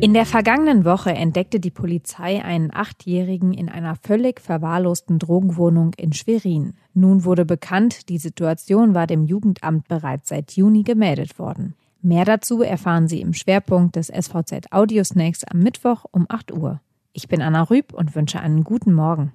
[0.00, 6.12] In der vergangenen Woche entdeckte die Polizei einen Achtjährigen in einer völlig verwahrlosten Drogenwohnung in
[6.12, 6.74] Schwerin.
[6.94, 11.74] Nun wurde bekannt, die Situation war dem Jugendamt bereits seit Juni gemeldet worden.
[12.00, 16.80] Mehr dazu erfahren Sie im Schwerpunkt des SVZ Audiosnacks am Mittwoch um 8 Uhr.
[17.12, 19.32] Ich bin Anna Rüb und wünsche einen guten Morgen.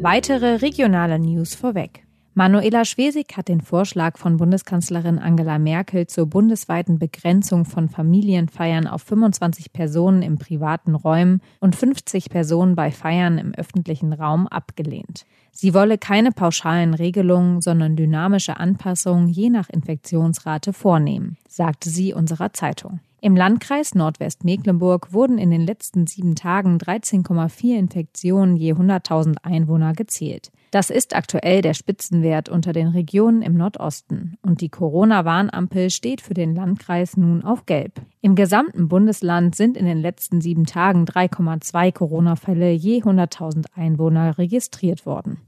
[0.00, 2.06] Weitere regionale News vorweg.
[2.34, 9.02] Manuela Schwesig hat den Vorschlag von Bundeskanzlerin Angela Merkel zur bundesweiten Begrenzung von Familienfeiern auf
[9.02, 15.26] 25 Personen im privaten Räumen und 50 Personen bei Feiern im öffentlichen Raum abgelehnt.
[15.50, 22.52] Sie wolle keine pauschalen Regelungen, sondern dynamische Anpassungen je nach Infektionsrate vornehmen, sagte sie unserer
[22.52, 23.00] Zeitung.
[23.22, 30.50] Im Landkreis Nordwestmecklenburg wurden in den letzten sieben Tagen 13,4 Infektionen je 100.000 Einwohner gezählt.
[30.70, 36.32] Das ist aktuell der Spitzenwert unter den Regionen im Nordosten und die Corona-Warnampel steht für
[36.32, 38.00] den Landkreis nun auf Gelb.
[38.22, 45.04] Im gesamten Bundesland sind in den letzten sieben Tagen 3,2 Corona-Fälle je 100.000 Einwohner registriert
[45.04, 45.40] worden.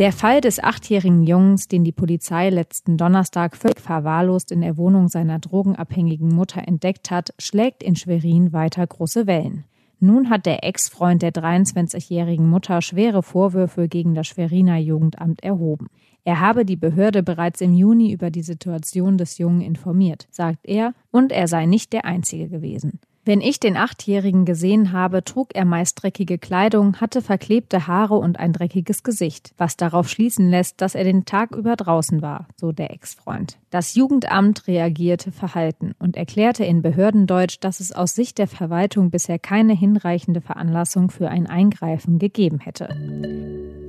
[0.00, 5.08] Der Fall des achtjährigen Jungs, den die Polizei letzten Donnerstag völlig verwahrlost in der Wohnung
[5.08, 9.64] seiner drogenabhängigen Mutter entdeckt hat, schlägt in Schwerin weiter große Wellen.
[9.98, 15.88] Nun hat der Ex-Freund der 23-jährigen Mutter schwere Vorwürfe gegen das Schweriner Jugendamt erhoben.
[16.24, 20.94] Er habe die Behörde bereits im Juni über die Situation des Jungen informiert, sagt er,
[21.10, 23.00] und er sei nicht der Einzige gewesen.
[23.22, 28.38] Wenn ich den Achtjährigen gesehen habe, trug er meist dreckige Kleidung, hatte verklebte Haare und
[28.38, 32.72] ein dreckiges Gesicht, was darauf schließen lässt, dass er den Tag über draußen war, so
[32.72, 33.58] der Ex-Freund.
[33.68, 39.38] Das Jugendamt reagierte verhalten und erklärte in Behördendeutsch, dass es aus Sicht der Verwaltung bisher
[39.38, 42.88] keine hinreichende Veranlassung für ein Eingreifen gegeben hätte.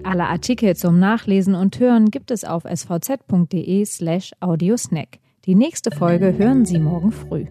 [0.03, 5.19] Alle Artikel zum Nachlesen und Hören gibt es auf svz.de slash audiosnack.
[5.45, 7.45] Die nächste Folge hören Sie morgen früh.